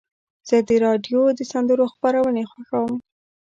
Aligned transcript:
زه 0.49 0.57
د 0.67 0.69
راډیو 0.85 1.21
د 1.37 1.39
سندرو 1.51 1.85
خپرونې 1.93 2.43
خوښوم. 2.51 2.93